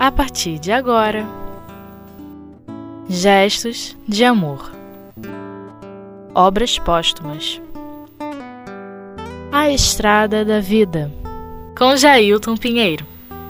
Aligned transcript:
a 0.00 0.10
partir 0.10 0.58
de 0.58 0.72
agora. 0.72 1.26
Gestos 3.06 3.94
de 4.08 4.24
amor. 4.24 4.72
Obras 6.34 6.78
póstumas. 6.78 7.60
A 9.52 9.68
Estrada 9.68 10.42
da 10.42 10.58
Vida. 10.58 11.12
Com 11.76 11.98
Jailton 11.98 12.56
Pinheiro. 12.56 13.04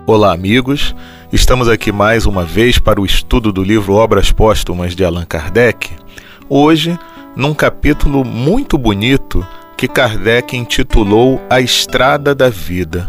Olá, 0.05 0.33
amigos. 0.33 0.93
Estamos 1.33 1.69
aqui 1.69 1.93
mais 1.93 2.27
uma 2.27 2.45
vez 2.45 2.81
para 2.81 3.01
o 3.01 3.07
estudo 3.07 3.53
do 3.53 3.63
livro 3.63 3.95
Obras 3.95 4.33
Póstumas 4.33 4.97
de 4.97 5.05
Allan 5.05 5.25
Kardec. 5.25 5.89
Hoje, 6.49 6.99
num 7.37 7.55
capítulo 7.55 8.25
muito 8.25 8.77
bonito 8.77 9.47
que 9.77 9.87
Kardec 9.87 10.57
intitulou 10.57 11.41
A 11.49 11.61
Estrada 11.61 12.35
da 12.35 12.51
Vida. 12.51 13.09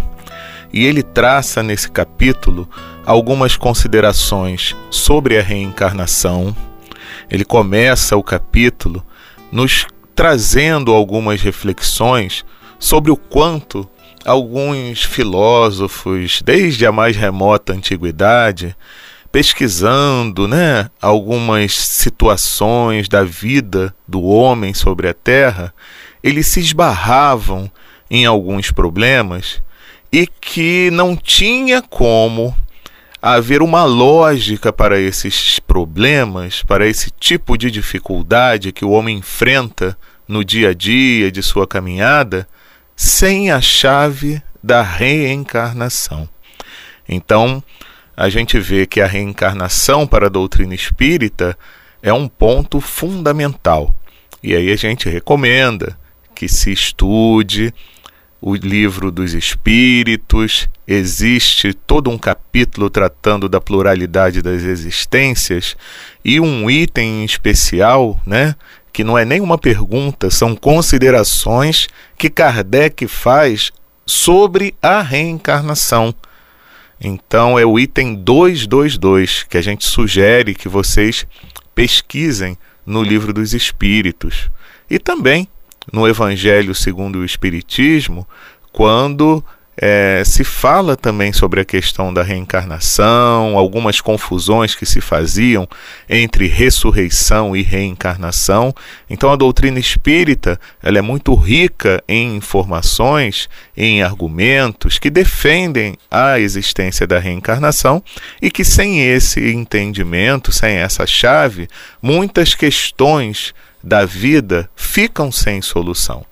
E 0.72 0.86
ele 0.86 1.02
traça 1.02 1.64
nesse 1.64 1.90
capítulo 1.90 2.70
algumas 3.06 3.56
considerações 3.56 4.76
sobre 4.90 5.38
a 5.38 5.42
reencarnação. 5.42 6.56
Ele 7.30 7.46
começa 7.46 8.16
o 8.16 8.24
capítulo 8.24 9.06
nos 9.52 9.86
trazendo 10.16 10.94
algumas 10.94 11.42
reflexões 11.42 12.46
sobre 12.80 13.12
o 13.12 13.18
quanto 13.18 13.90
alguns 14.26 15.04
filósofos, 15.04 16.42
desde 16.44 16.86
a 16.86 16.92
mais 16.92 17.16
remota 17.16 17.74
antiguidade, 17.74 18.76
pesquisando 19.32 20.48
né, 20.48 20.90
algumas 21.02 21.74
situações 21.74 23.08
da 23.08 23.24
vida 23.24 23.96
do 24.08 24.22
homem 24.24 24.74
sobre 24.74 25.08
a 25.08 25.14
Terra, 25.14 25.74
eles 26.22 26.48
se 26.48 26.60
esbarravam 26.60 27.72
em 28.10 28.26
alguns 28.26 28.72
problemas 28.72 29.62
e 30.12 30.28
que 30.28 30.92
não 30.92 31.16
tinha 31.16 31.82
como 31.82 32.54
haver 33.22 33.62
uma 33.62 33.84
lógica 33.84 34.74
para 34.74 35.00
esses 35.00 35.60
problemas, 35.60 36.64
para 36.64 36.88
esse 36.88 37.12
tipo 37.12 37.58
de 37.58 37.70
dificuldade 37.70 38.72
que 38.72 38.84
o 38.84 38.90
homem 38.90 39.18
enfrenta 39.20 39.98
no 40.28 40.44
dia 40.44 40.70
a 40.70 40.74
dia 40.74 41.32
de 41.32 41.44
sua 41.44 41.68
caminhada, 41.68 42.48
sem 42.96 43.52
a 43.52 43.62
chave 43.62 44.42
da 44.64 44.82
reencarnação. 44.82 46.28
Então, 47.08 47.64
a 48.16 48.30
gente 48.30 48.60
vê 48.60 48.86
que 48.86 49.02
a 49.02 49.08
reencarnação 49.08 50.08
para 50.08 50.28
a 50.28 50.30
doutrina 50.30 50.74
espírita 50.74 51.58
é 52.02 52.12
um 52.12 52.28
ponto 52.28 52.82
fundamental. 52.82 53.94
E 54.42 54.56
aí 54.56 54.72
a 54.72 54.76
gente 54.76 55.10
recomenda 55.10 55.98
que 56.34 56.48
se 56.48 56.72
estude 56.72 57.74
o 58.42 58.56
livro 58.56 59.12
dos 59.12 59.36
espíritos, 59.36 60.68
existe 60.88 61.74
todo 61.74 62.10
um 62.10 62.18
capítulo 62.18 62.90
tratando 62.90 63.48
da 63.48 63.62
pluralidade 63.62 64.42
das 64.42 64.64
existências 64.64 65.78
e 66.26 66.40
um 66.40 66.70
item 66.70 67.24
especial, 67.24 68.20
né, 68.26 68.56
que 68.92 69.04
não 69.04 69.16
é 69.16 69.24
nenhuma 69.24 69.60
pergunta, 69.60 70.32
são 70.32 70.56
considerações 70.56 71.88
que 72.18 72.32
Kardec 72.32 73.08
faz 73.08 73.72
sobre 74.08 74.74
a 74.82 75.04
reencarnação. 75.04 76.14
Então 77.00 77.60
é 77.60 77.66
o 77.66 77.80
item 77.80 78.16
222 78.16 79.44
que 79.44 79.58
a 79.58 79.62
gente 79.62 79.86
sugere 79.86 80.56
que 80.56 80.68
vocês 80.68 81.28
pesquisem 81.76 82.58
no 82.86 83.04
livro 83.04 83.32
dos 83.32 83.54
espíritos. 83.54 84.50
E 84.90 85.00
também 85.00 85.48
no 85.92 86.08
Evangelho 86.08 86.76
segundo 86.76 87.20
o 87.20 87.26
Espiritismo, 87.26 88.28
quando 88.72 89.44
é, 89.84 90.22
se 90.26 90.44
fala 90.44 90.96
também 90.96 91.32
sobre 91.32 91.62
a 91.62 91.66
questão 91.66 92.14
da 92.14 92.22
reencarnação, 92.22 93.58
algumas 93.58 94.02
confusões 94.02 94.76
que 94.76 94.86
se 94.86 95.00
faziam 95.00 95.68
entre 96.10 96.46
ressurreição 96.46 97.56
e 97.56 97.62
reencarnação. 97.62 98.74
Então 99.10 99.32
a 99.32 99.36
doutrina 99.36 99.80
espírita 99.80 100.60
ela 100.84 101.00
é 101.00 101.02
muito 101.02 101.34
rica 101.34 102.04
em 102.08 102.36
informações, 102.36 103.50
em 103.76 104.04
argumentos 104.04 105.00
que 105.00 105.10
defendem 105.10 105.96
a 106.12 106.40
existência 106.40 107.08
da 107.08 107.18
reencarnação 107.18 108.04
e 108.42 108.52
que 108.52 108.64
sem 108.64 109.02
esse 109.02 109.52
entendimento, 109.52 110.52
sem 110.52 110.76
essa 110.76 111.08
chave, 111.08 111.68
muitas 112.02 112.54
questões 112.54 113.54
da 113.84 114.06
vida 114.06 114.70
ficam 114.76 115.32
sem 115.32 115.62
solução. 115.62 116.26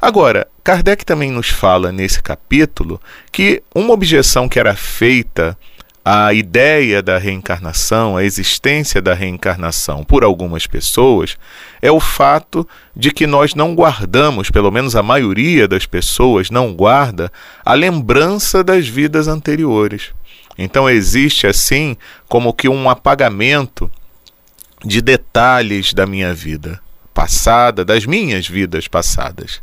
Agora, 0.00 0.46
Kardec 0.62 1.04
também 1.04 1.30
nos 1.30 1.48
fala 1.48 1.90
nesse 1.90 2.22
capítulo 2.22 3.00
que 3.32 3.62
uma 3.74 3.92
objeção 3.92 4.48
que 4.48 4.58
era 4.58 4.76
feita 4.76 5.58
à 6.04 6.32
ideia 6.32 7.02
da 7.02 7.18
reencarnação, 7.18 8.16
à 8.16 8.24
existência 8.24 9.02
da 9.02 9.12
reencarnação 9.12 10.04
por 10.04 10.22
algumas 10.22 10.66
pessoas, 10.66 11.36
é 11.82 11.90
o 11.90 12.00
fato 12.00 12.66
de 12.94 13.10
que 13.10 13.26
nós 13.26 13.54
não 13.54 13.74
guardamos, 13.74 14.50
pelo 14.50 14.70
menos 14.70 14.94
a 14.94 15.02
maioria 15.02 15.66
das 15.66 15.84
pessoas 15.84 16.48
não 16.48 16.72
guarda, 16.72 17.30
a 17.64 17.74
lembrança 17.74 18.62
das 18.62 18.86
vidas 18.86 19.26
anteriores. 19.28 20.12
Então 20.56 20.88
existe 20.88 21.46
assim 21.46 21.96
como 22.28 22.54
que 22.54 22.68
um 22.68 22.88
apagamento 22.88 23.90
de 24.84 25.00
detalhes 25.00 25.92
da 25.92 26.06
minha 26.06 26.32
vida 26.34 26.80
passada, 27.12 27.84
das 27.84 28.06
minhas 28.06 28.46
vidas 28.46 28.86
passadas. 28.86 29.60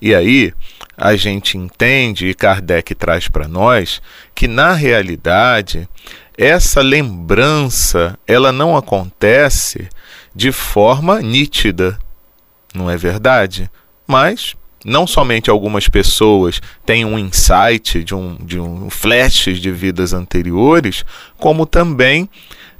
E 0.00 0.14
aí 0.14 0.52
a 0.96 1.16
gente 1.16 1.58
entende, 1.58 2.28
e 2.28 2.34
Kardec 2.34 2.94
traz 2.94 3.26
para 3.26 3.48
nós, 3.48 4.00
que 4.34 4.46
na 4.46 4.72
realidade 4.72 5.88
essa 6.36 6.80
lembrança 6.80 8.18
ela 8.26 8.52
não 8.52 8.76
acontece 8.76 9.88
de 10.34 10.52
forma 10.52 11.20
nítida, 11.20 11.98
não 12.74 12.88
é 12.88 12.96
verdade? 12.96 13.70
Mas 14.06 14.54
não 14.84 15.06
somente 15.06 15.50
algumas 15.50 15.88
pessoas 15.88 16.60
têm 16.84 17.04
um 17.04 17.18
insight 17.18 18.02
de 18.02 18.14
um, 18.14 18.36
de 18.36 18.58
um 18.58 18.90
flashes 18.90 19.58
de 19.58 19.70
vidas 19.70 20.12
anteriores, 20.12 21.04
como 21.38 21.66
também 21.66 22.28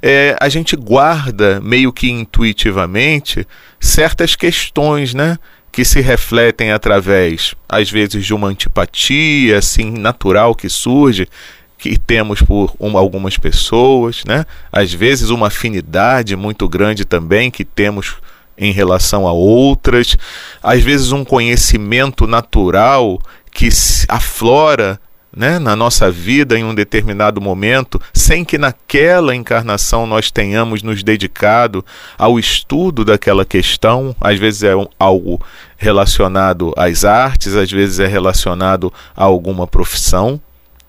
é, 0.05 0.35
a 0.37 0.49
gente 0.49 0.75
guarda 0.75 1.61
meio 1.61 1.93
que 1.93 2.11
intuitivamente 2.11 3.47
certas 3.79 4.35
questões, 4.35 5.13
né? 5.13 5.37
Que 5.71 5.85
se 5.85 6.01
refletem 6.01 6.73
através, 6.73 7.55
às 7.69 7.89
vezes, 7.89 8.25
de 8.25 8.33
uma 8.33 8.49
antipatia 8.49 9.57
assim 9.57 9.89
natural 9.91 10.53
que 10.53 10.67
surge, 10.67 11.29
que 11.77 11.97
temos 11.97 12.41
por 12.41 12.75
uma, 12.77 12.99
algumas 12.99 13.37
pessoas, 13.37 14.25
né? 14.27 14.45
Às 14.73 14.93
vezes 14.93 15.29
uma 15.29 15.47
afinidade 15.47 16.35
muito 16.35 16.67
grande 16.67 17.05
também 17.05 17.49
que 17.49 17.63
temos 17.63 18.17
em 18.57 18.73
relação 18.73 19.25
a 19.25 19.31
outras, 19.31 20.17
às 20.61 20.83
vezes 20.83 21.13
um 21.13 21.23
conhecimento 21.23 22.27
natural 22.27 23.21
que 23.49 23.69
aflora 24.09 24.99
né, 25.35 25.57
na 25.57 25.75
nossa 25.75 26.11
vida 26.11 26.57
em 26.57 26.63
um 26.63 26.75
determinado 26.75 27.41
momento, 27.41 27.99
sem 28.13 28.45
que 28.45 28.57
naquela 28.57 29.35
encarnação 29.35 30.05
nós 30.05 30.29
tenhamos 30.29 30.83
nos 30.83 31.03
dedicado 31.03 31.83
ao 32.17 32.37
estudo 32.37 33.03
daquela 33.03 33.43
questão. 33.43 34.15
Às 34.21 34.39
vezes 34.39 34.63
é 34.63 34.73
algo 34.99 35.41
relacionado 35.77 36.73
às 36.77 37.03
artes, 37.03 37.55
às 37.55 37.71
vezes 37.71 37.99
é 37.99 38.07
relacionado 38.07 38.93
a 39.15 39.23
alguma 39.23 39.65
profissão. 39.65 40.39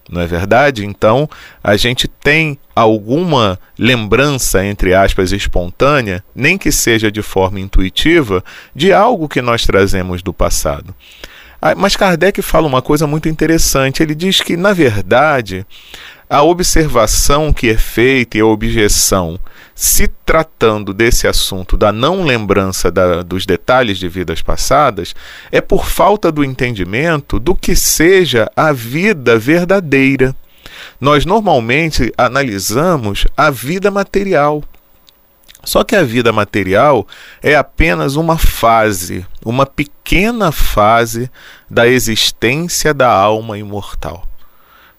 Não 0.09 0.21
é 0.21 0.27
verdade? 0.27 0.85
Então, 0.85 1.29
a 1.63 1.77
gente 1.77 2.07
tem 2.07 2.59
alguma 2.77 3.59
lembrança, 3.79 4.65
entre 4.65 4.93
aspas, 4.95 5.33
espontânea, 5.33 6.23
nem 6.35 6.59
que 6.59 6.71
seja 6.71 7.11
de 7.11 7.23
forma 7.23 7.59
intuitiva, 7.59 8.45
de 8.75 8.93
algo 8.93 9.29
que 9.29 9.41
nós 9.41 9.65
trazemos 9.65 10.23
do 10.23 10.33
passado. 10.33 10.95
Ah, 11.67 11.75
mas 11.75 11.97
Kardec 11.97 12.43
fala 12.43 12.67
uma 12.67 12.83
coisa 12.83 13.07
muito 13.07 13.27
interessante. 13.27 14.03
Ele 14.03 14.15
diz 14.15 14.39
que, 14.43 14.55
na 14.55 14.75
verdade, 14.75 15.67
a 16.29 16.43
observação 16.43 17.55
que 17.55 17.71
é 17.71 17.75
feita 17.79 18.37
e 18.37 18.43
a 18.43 18.47
objeção, 18.47 19.41
se 19.75 20.07
tratando 20.27 20.93
desse 20.93 21.27
assunto 21.27 21.75
da 21.75 21.91
não 21.91 22.23
lembrança 22.23 22.93
da, 22.93 23.23
dos 23.23 23.47
detalhes 23.47 23.97
de 23.97 24.11
vidas 24.11 24.43
passadas, 24.43 25.15
é 25.51 25.63
por 25.63 25.87
falta 25.87 26.31
do 26.31 26.45
entendimento 26.45 27.41
do 27.41 27.55
que 27.55 27.75
seja 27.75 28.47
a 28.55 28.71
vida 28.71 29.39
verdadeira. 29.39 30.37
Nós 31.01 31.25
normalmente 31.25 32.13
analisamos 32.19 33.27
a 33.35 33.51
vida 33.51 33.91
material. 33.91 34.63
Só 35.65 35.83
que 35.85 35.97
a 35.97 36.03
vida 36.03 36.33
material 36.33 37.07
é 37.43 37.55
apenas 37.55 38.17
uma 38.17 38.37
fase, 38.37 39.27
uma 39.45 39.67
pequena 39.67 40.53
fase 40.53 41.31
da 41.71 41.87
existência 41.87 42.93
da 42.93 43.11
alma 43.11 43.59
imortal. 43.59 44.29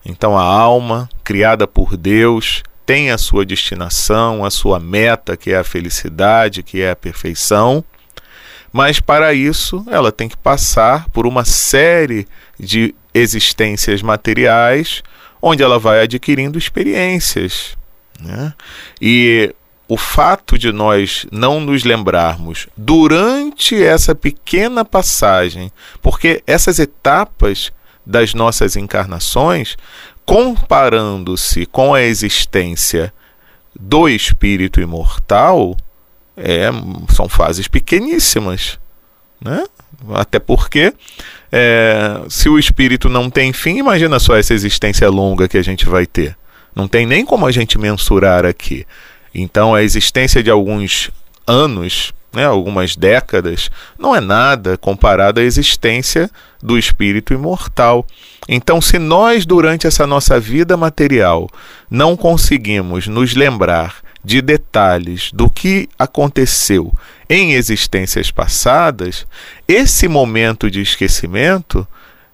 Então 0.05 0.37
a 0.37 0.43
alma, 0.43 1.09
criada 1.23 1.65
por 1.65 1.97
Deus, 1.97 2.63
tem 2.85 3.09
a 3.09 3.17
sua 3.17 3.45
destinação, 3.45 4.45
a 4.45 4.51
sua 4.51 4.79
meta, 4.79 5.35
que 5.35 5.51
é 5.51 5.57
a 5.57 5.63
felicidade, 5.63 6.61
que 6.61 6.81
é 6.81 6.91
a 6.91 6.95
perfeição, 6.95 7.83
mas 8.71 8.99
para 8.99 9.33
isso 9.33 9.85
ela 9.89 10.11
tem 10.11 10.27
que 10.27 10.37
passar 10.37 11.09
por 11.09 11.25
uma 11.25 11.45
série 11.45 12.27
de 12.59 12.93
existências 13.13 14.01
materiais 14.01 15.01
onde 15.41 15.63
ela 15.63 15.79
vai 15.79 16.01
adquirindo 16.01 16.57
experiências. 16.57 17.77
Né? 18.19 18.53
E 19.01 19.55
o 19.87 19.97
fato 19.97 20.57
de 20.57 20.71
nós 20.71 21.25
não 21.31 21.59
nos 21.59 21.83
lembrarmos 21.83 22.67
durante 22.75 23.81
essa 23.81 24.15
pequena 24.15 24.83
passagem, 24.83 25.71
porque 26.01 26.41
essas 26.47 26.79
etapas 26.79 27.71
das 28.05 28.33
nossas 28.33 28.75
encarnações, 28.75 29.77
comparando-se 30.25 31.65
com 31.65 31.93
a 31.93 32.01
existência 32.01 33.13
do 33.79 34.09
espírito 34.09 34.81
imortal, 34.81 35.75
é, 36.35 36.69
são 37.13 37.29
fases 37.29 37.67
pequeníssimas. 37.67 38.79
Né? 39.39 39.63
Até 40.13 40.39
porque, 40.39 40.93
é, 41.51 42.21
se 42.29 42.49
o 42.49 42.57
espírito 42.57 43.07
não 43.09 43.29
tem 43.29 43.53
fim, 43.53 43.77
imagina 43.77 44.19
só 44.19 44.35
essa 44.35 44.53
existência 44.53 45.09
longa 45.09 45.47
que 45.47 45.57
a 45.57 45.63
gente 45.63 45.85
vai 45.85 46.05
ter. 46.05 46.35
Não 46.75 46.87
tem 46.87 47.05
nem 47.05 47.25
como 47.25 47.45
a 47.45 47.51
gente 47.51 47.77
mensurar 47.77 48.45
aqui. 48.45 48.85
Então, 49.37 49.75
a 49.75 49.83
existência 49.83 50.41
de 50.41 50.49
alguns 50.49 51.11
anos, 51.45 52.13
né, 52.33 52.45
algumas 52.45 52.95
décadas, 52.95 53.69
não 53.99 54.15
é 54.15 54.21
nada 54.21 54.77
comparado 54.77 55.41
à 55.41 55.43
existência 55.43 56.31
do 56.63 56.77
espírito 56.77 57.33
imortal. 57.33 58.07
Então, 58.47 58.79
se 58.79 58.97
nós, 58.97 59.45
durante 59.45 59.85
essa 59.85 60.07
nossa 60.07 60.39
vida 60.39 60.77
material, 60.77 61.49
não 61.91 62.15
conseguimos 62.15 63.07
nos 63.07 63.35
lembrar 63.35 63.97
de 64.23 64.41
detalhes 64.41 65.31
do 65.33 65.49
que 65.49 65.89
aconteceu 65.99 66.93
em 67.29 67.53
existências 67.53 68.31
passadas, 68.31 69.27
esse 69.67 70.07
momento 70.07 70.71
de 70.71 70.81
esquecimento 70.81 71.85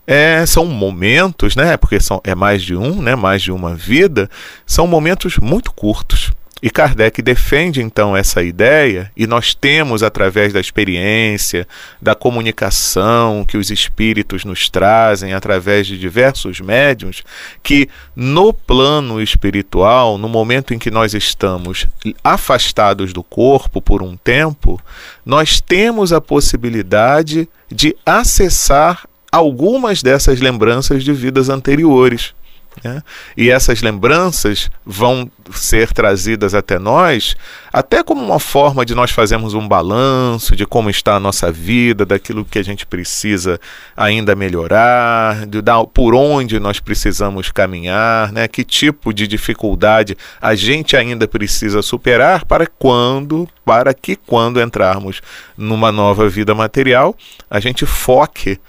é, 0.06 0.46
são 0.46 0.66
momentos, 0.66 1.56
né? 1.56 1.78
Porque 1.78 2.00
são, 2.00 2.22
é 2.24 2.36
mais 2.36 2.62
de 2.62 2.76
um, 2.76 3.02
né? 3.02 3.16
Mais 3.16 3.42
de 3.42 3.52
uma 3.52 3.76
vida, 3.76 4.30
são 4.66 4.86
momentos 4.86 5.38
muito 5.38 5.72
curtos. 5.72 6.32
E 6.62 6.70
Kardec 6.70 7.24
defende 7.24 7.82
então 7.82 8.16
essa 8.16 8.44
ideia, 8.44 9.12
e 9.18 9.26
nós 9.26 9.56
temos, 9.56 10.04
através 10.04 10.54
da 10.54 10.60
experiência, 10.60 11.68
da 12.00 12.14
comunicação 12.14 13.44
que 13.44 13.58
os 13.58 13.72
espíritos 13.72 14.46
nos 14.46 14.70
trazem, 14.70 15.34
através 15.34 15.88
de 15.88 15.98
diversos 15.98 16.60
médiums, 16.60 17.24
que 17.64 17.90
no 18.16 18.54
plano 18.54 19.20
espiritual, 19.20 20.20
no 20.20 20.30
momento 20.30 20.72
em 20.72 20.78
que 20.78 20.92
nós 20.92 21.16
estamos 21.16 21.88
afastados 22.24 23.12
do 23.12 23.24
corpo 23.24 23.82
por 23.82 24.04
um 24.04 24.16
tempo, 24.16 24.80
nós 25.26 25.60
temos 25.60 26.14
a 26.14 26.22
possibilidade 26.22 27.50
de 27.72 27.96
acessar 28.06 29.08
algumas 29.32 30.04
dessas 30.04 30.40
lembranças 30.42 31.04
de 31.04 31.14
vidas 31.14 31.50
anteriores. 31.50 32.36
Né? 32.84 33.04
E 33.36 33.50
essas 33.50 33.82
lembranças 33.82 34.70
vão 34.86 35.30
ser 35.52 35.92
trazidas 35.92 36.56
até 36.56 36.80
nós, 36.80 37.36
até 37.72 38.02
como 38.02 38.24
uma 38.24 38.40
forma 38.40 38.86
de 38.86 38.96
nós 38.96 39.12
fazermos 39.12 39.54
um 39.54 39.68
balanço 39.68 40.56
de 40.56 40.66
como 40.66 40.90
está 40.90 41.16
a 41.16 41.20
nossa 41.20 41.52
vida, 41.52 42.06
daquilo 42.06 42.46
que 42.46 42.58
a 42.58 42.64
gente 42.64 42.86
precisa 42.86 43.60
ainda 43.96 44.36
melhorar, 44.36 45.46
de 45.46 45.62
dar, 45.62 45.86
por 45.86 46.16
onde 46.16 46.60
nós 46.60 46.80
precisamos 46.80 47.52
caminhar, 47.52 48.32
né? 48.32 48.48
que 48.48 48.64
tipo 48.64 49.14
de 49.14 49.28
dificuldade 49.28 50.18
a 50.42 50.56
gente 50.56 50.96
ainda 50.96 51.28
precisa 51.28 51.82
superar 51.82 52.46
para 52.46 52.66
quando, 52.66 53.48
para 53.66 53.94
que 53.94 54.16
quando 54.16 54.62
entrarmos 54.62 55.22
numa 55.58 55.92
nova 55.92 56.28
vida 56.30 56.56
material, 56.56 57.16
a 57.50 57.60
gente 57.60 57.86
foque 57.86 58.60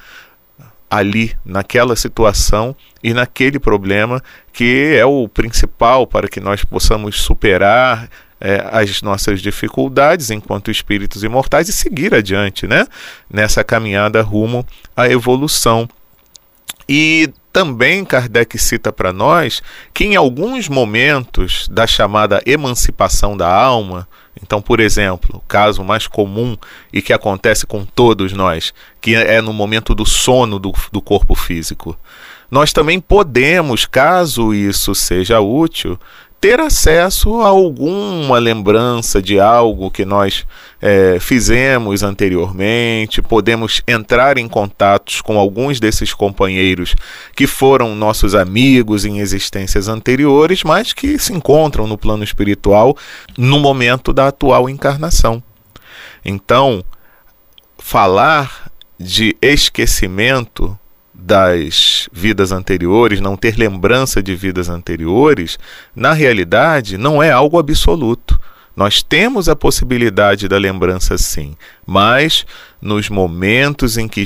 ali, 0.93 1.35
naquela 1.43 1.97
situação 1.97 2.77
e 3.03 3.15
naquele 3.15 3.59
problema 3.59 4.23
que 4.53 4.95
é 4.95 5.07
o 5.07 5.27
principal 5.27 6.07
para 6.07 6.29
que 6.29 6.39
nós 6.39 6.63
possamos 6.65 7.23
superar 7.23 8.11
é, 8.39 8.69
as 8.71 9.01
nossas 9.01 9.41
dificuldades 9.41 10.31
enquanto 10.31 10.71
espíritos 10.71 11.25
imortais 11.25 11.71
e 11.71 11.73
seguir 11.73 12.15
adiante, 12.15 12.67
né? 12.67 12.87
Nessa 13.33 13.65
caminhada 13.65 14.21
rumo 14.21 14.67
à 14.95 15.09
evolução. 15.09 15.89
E 16.87 17.33
também 17.51 18.05
Kardec 18.05 18.59
cita 18.59 18.93
para 18.93 19.15
nós 19.15 19.63
que 19.95 20.05
em 20.05 20.15
alguns 20.15 20.69
momentos 20.69 21.69
da 21.69 21.87
chamada 21.87 22.43
emancipação 22.45 23.35
da 23.35 23.51
alma, 23.51 24.07
então, 24.41 24.63
por 24.63 24.81
exemplo, 24.81 25.37
o 25.37 25.49
caso 25.49 25.85
mais 25.85 26.07
comum 26.07 26.57
e 26.93 27.03
que 27.03 27.13
acontece 27.13 27.67
com 27.67 27.85
todos 27.85 28.33
nós, 28.33 28.73
que 29.01 29.15
é 29.15 29.41
no 29.41 29.53
momento 29.53 29.95
do 29.95 30.07
sono 30.07 30.59
do, 30.59 30.73
do 30.91 31.03
corpo 31.03 31.35
físico, 31.35 31.99
nós 32.51 32.73
também 32.73 33.01
podemos, 33.01 33.87
caso 33.87 34.53
isso 34.53 34.95
seja 34.95 35.41
útil, 35.41 35.99
ter 36.43 36.59
acesso 36.59 37.41
a 37.41 37.47
alguma 37.47 38.37
lembrança 38.37 39.23
de 39.23 39.39
algo 39.39 39.93
que 39.93 40.05
nós 40.05 40.45
é, 40.81 41.19
fizemos 41.21 42.03
anteriormente, 42.03 43.23
podemos 43.23 43.81
entrar 43.87 44.37
em 44.37 44.49
contatos 44.49 45.21
com 45.21 45.39
alguns 45.39 45.79
desses 45.79 46.13
companheiros 46.13 46.97
que 47.37 47.47
foram 47.47 47.95
nossos 47.95 48.35
amigos 48.35 49.05
em 49.05 49.21
existências 49.21 49.87
anteriores, 49.87 50.65
mas 50.65 50.93
que 50.93 51.17
se 51.17 51.33
encontram 51.33 51.87
no 51.87 51.97
plano 51.97 52.25
espiritual 52.25 52.97
no 53.39 53.61
momento 53.61 54.13
da 54.13 54.27
atual 54.27 54.69
encarnação. 54.69 55.41
Então, 56.25 56.85
falar 57.79 58.69
de 58.99 59.37
esquecimento 59.41 60.77
das 61.25 62.09
vidas 62.13 62.51
anteriores, 62.51 63.21
não 63.21 63.37
ter 63.37 63.57
lembrança 63.57 64.23
de 64.23 64.35
vidas 64.35 64.69
anteriores, 64.69 65.59
na 65.95 66.13
realidade 66.13 66.99
não 66.99 67.23
é 67.23 67.31
algo 67.31 67.59
absoluto. 67.59 68.39
Nós 68.75 69.03
temos 69.03 69.49
a 69.49 69.55
possibilidade 69.55 70.49
da 70.49 70.57
lembrança 70.57 71.17
sim, 71.19 71.55
mas 71.87 72.47
nos 72.81 73.09
momentos 73.09 73.99
em 73.99 74.09
que, 74.09 74.25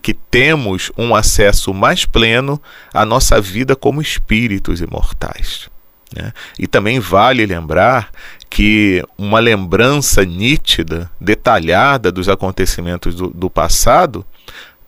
que 0.00 0.14
temos 0.14 0.92
um 0.96 1.14
acesso 1.14 1.72
mais 1.72 2.04
pleno 2.04 2.60
à 2.92 3.04
nossa 3.04 3.40
vida 3.40 3.74
como 3.74 4.02
espíritos 4.02 4.80
imortais. 4.80 5.70
Né? 6.14 6.32
E 6.58 6.66
também 6.66 7.00
vale 7.00 7.44
lembrar 7.46 8.10
que 8.50 9.02
uma 9.18 9.40
lembrança 9.40 10.24
nítida, 10.24 11.10
detalhada 11.20 12.12
dos 12.12 12.28
acontecimentos 12.28 13.14
do, 13.14 13.30
do 13.30 13.48
passado, 13.50 14.24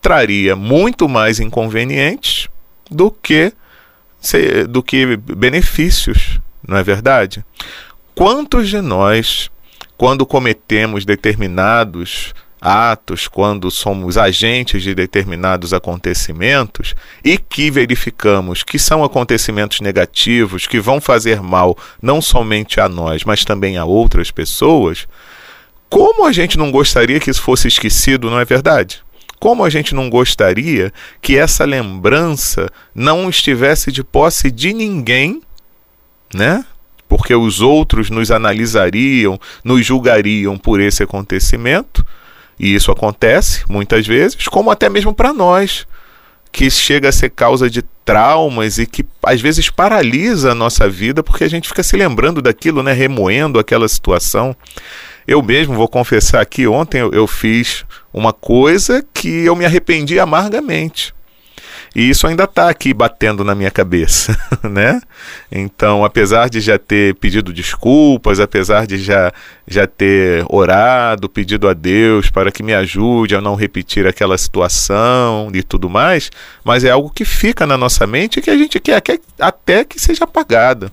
traria 0.06 0.54
muito 0.54 1.08
mais 1.08 1.40
inconvenientes 1.40 2.46
do 2.88 3.10
que, 3.10 3.52
do 4.68 4.80
que 4.80 5.16
benefícios, 5.16 6.38
não 6.64 6.76
é 6.76 6.82
verdade? 6.84 7.44
Quantos 8.14 8.68
de 8.68 8.80
nós, 8.80 9.50
quando 9.96 10.24
cometemos 10.24 11.04
determinados 11.04 12.32
atos, 12.60 13.26
quando 13.26 13.68
somos 13.68 14.16
agentes 14.16 14.84
de 14.84 14.94
determinados 14.94 15.74
acontecimentos 15.74 16.94
e 17.24 17.36
que 17.36 17.68
verificamos 17.68 18.62
que 18.62 18.78
são 18.78 19.02
acontecimentos 19.02 19.80
negativos 19.80 20.68
que 20.68 20.78
vão 20.78 21.00
fazer 21.00 21.42
mal 21.42 21.76
não 22.00 22.22
somente 22.22 22.78
a 22.80 22.88
nós, 22.88 23.24
mas 23.24 23.44
também 23.44 23.76
a 23.76 23.84
outras 23.84 24.30
pessoas, 24.30 25.08
como 25.90 26.24
a 26.24 26.30
gente 26.30 26.56
não 26.56 26.70
gostaria 26.70 27.18
que 27.18 27.28
isso 27.28 27.42
fosse 27.42 27.66
esquecido, 27.66 28.30
não 28.30 28.38
é 28.38 28.44
verdade? 28.44 29.04
Como 29.38 29.64
a 29.64 29.70
gente 29.70 29.94
não 29.94 30.08
gostaria 30.08 30.92
que 31.20 31.36
essa 31.36 31.64
lembrança 31.64 32.68
não 32.94 33.28
estivesse 33.28 33.92
de 33.92 34.02
posse 34.02 34.50
de 34.50 34.72
ninguém, 34.72 35.42
né? 36.34 36.64
Porque 37.08 37.34
os 37.34 37.60
outros 37.60 38.10
nos 38.10 38.30
analisariam, 38.30 39.38
nos 39.62 39.84
julgariam 39.84 40.58
por 40.58 40.80
esse 40.80 41.02
acontecimento, 41.02 42.04
e 42.58 42.74
isso 42.74 42.90
acontece 42.90 43.64
muitas 43.68 44.06
vezes, 44.06 44.48
como 44.48 44.70
até 44.70 44.88
mesmo 44.88 45.14
para 45.14 45.32
nós, 45.32 45.86
que 46.50 46.70
chega 46.70 47.10
a 47.10 47.12
ser 47.12 47.30
causa 47.30 47.68
de 47.68 47.82
traumas 48.04 48.78
e 48.78 48.86
que 48.86 49.04
às 49.22 49.40
vezes 49.40 49.68
paralisa 49.68 50.52
a 50.52 50.54
nossa 50.54 50.88
vida 50.88 51.22
porque 51.22 51.44
a 51.44 51.50
gente 51.50 51.68
fica 51.68 51.82
se 51.82 51.96
lembrando 51.96 52.40
daquilo, 52.40 52.82
né, 52.82 52.92
remoendo 52.92 53.58
aquela 53.58 53.86
situação. 53.88 54.56
Eu 55.26 55.42
mesmo 55.42 55.74
vou 55.74 55.88
confessar 55.88 56.40
aqui, 56.40 56.66
ontem 56.66 57.00
eu, 57.00 57.10
eu 57.12 57.26
fiz 57.26 57.84
uma 58.12 58.32
coisa 58.32 59.04
que 59.12 59.44
eu 59.44 59.56
me 59.56 59.64
arrependi 59.64 60.20
amargamente. 60.20 61.14
E 61.96 62.10
isso 62.10 62.26
ainda 62.26 62.44
está 62.44 62.68
aqui 62.68 62.92
batendo 62.92 63.42
na 63.42 63.54
minha 63.54 63.70
cabeça, 63.70 64.38
né? 64.62 65.00
Então, 65.50 66.04
apesar 66.04 66.50
de 66.50 66.60
já 66.60 66.78
ter 66.78 67.14
pedido 67.14 67.54
desculpas, 67.54 68.38
apesar 68.38 68.86
de 68.86 68.98
já, 68.98 69.32
já 69.66 69.86
ter 69.86 70.44
orado, 70.50 71.26
pedido 71.26 71.66
a 71.66 71.72
Deus 71.72 72.30
para 72.30 72.52
que 72.52 72.62
me 72.62 72.74
ajude 72.74 73.34
a 73.34 73.40
não 73.40 73.54
repetir 73.54 74.06
aquela 74.06 74.36
situação 74.36 75.50
e 75.54 75.62
tudo 75.62 75.88
mais, 75.88 76.30
mas 76.62 76.84
é 76.84 76.90
algo 76.90 77.08
que 77.08 77.24
fica 77.24 77.66
na 77.66 77.78
nossa 77.78 78.06
mente 78.06 78.40
e 78.40 78.42
que 78.42 78.50
a 78.50 78.58
gente 78.58 78.78
quer, 78.78 79.00
quer 79.00 79.18
até 79.40 79.82
que 79.82 79.98
seja 79.98 80.24
apagada. 80.24 80.92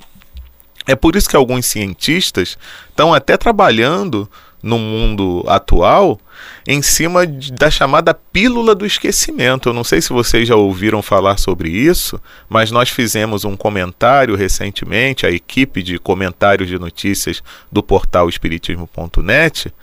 É 0.85 0.95
por 0.95 1.15
isso 1.15 1.29
que 1.29 1.35
alguns 1.35 1.65
cientistas 1.65 2.57
estão 2.89 3.13
até 3.13 3.37
trabalhando 3.37 4.29
no 4.61 4.77
mundo 4.77 5.43
atual 5.47 6.19
em 6.67 6.81
cima 6.81 7.25
da 7.25 7.69
chamada 7.69 8.13
pílula 8.13 8.73
do 8.73 8.85
esquecimento. 8.85 9.69
Eu 9.69 9.73
não 9.73 9.83
sei 9.83 10.01
se 10.01 10.09
vocês 10.09 10.47
já 10.47 10.55
ouviram 10.55 11.01
falar 11.01 11.37
sobre 11.37 11.69
isso, 11.69 12.19
mas 12.49 12.71
nós 12.71 12.89
fizemos 12.89 13.45
um 13.45 13.55
comentário 13.55 14.35
recentemente, 14.35 15.25
a 15.25 15.31
equipe 15.31 15.83
de 15.83 15.99
comentários 15.99 16.69
de 16.69 16.79
notícias 16.79 17.41
do 17.71 17.83
portal 17.83 18.29
Espiritismo.net, 18.29 19.73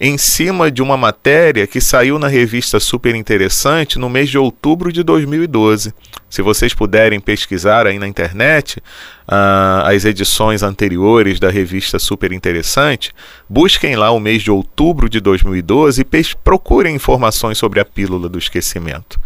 em 0.00 0.18
cima 0.18 0.70
de 0.70 0.82
uma 0.82 0.96
matéria 0.96 1.66
que 1.66 1.80
saiu 1.80 2.18
na 2.18 2.28
revista 2.28 2.78
Super 2.78 3.14
Interessante 3.14 3.98
no 3.98 4.08
mês 4.10 4.28
de 4.28 4.38
outubro 4.38 4.92
de 4.92 5.02
2012. 5.02 5.94
Se 6.28 6.42
vocês 6.42 6.74
puderem 6.74 7.20
pesquisar 7.20 7.86
aí 7.86 7.98
na 7.98 8.06
internet 8.06 8.78
uh, 9.26 9.86
as 9.86 10.04
edições 10.04 10.62
anteriores 10.62 11.38
da 11.38 11.50
revista 11.50 11.98
Super 11.98 12.32
Interessante, 12.32 13.12
busquem 13.48 13.96
lá 13.96 14.10
o 14.10 14.20
mês 14.20 14.42
de 14.42 14.50
outubro 14.50 15.08
de 15.08 15.20
2012 15.20 15.95
e 15.98 16.06
procurem 16.42 16.94
informações 16.94 17.58
sobre 17.58 17.80
a 17.80 17.84
pílula 17.84 18.28
do 18.28 18.38
esquecimento. 18.38 19.20